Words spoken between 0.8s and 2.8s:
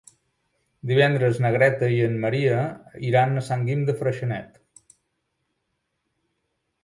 Divendres na Greta i en Maria